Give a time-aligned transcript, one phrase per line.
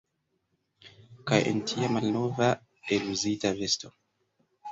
[1.31, 2.49] Kaj en tia malnova,
[2.97, 3.93] eluzita vesto!